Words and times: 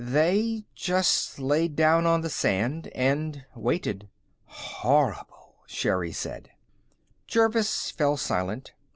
"They 0.03 0.65
just 0.73 1.37
laid 1.37 1.75
down 1.75 2.07
on 2.07 2.21
the 2.21 2.29
sand 2.31 2.87
and 2.95 3.45
waited." 3.55 4.09
"Horrible!" 4.45 5.57
Sherri 5.67 6.11
said. 6.11 6.49
Jervis 7.27 7.91
fell 7.91 8.17
silent. 8.17 8.73